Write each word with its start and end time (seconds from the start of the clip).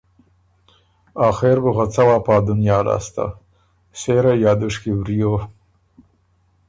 آخېر 1.29 1.57
بُو 1.63 1.71
خه 1.75 1.85
څوا 1.95 2.17
پا 2.25 2.35
دنیا 2.49 2.77
لاسته 2.87 3.25
سېره 3.99 4.33
یا 4.43 4.51
دُشکی 4.59 4.91
وریو 4.95 5.33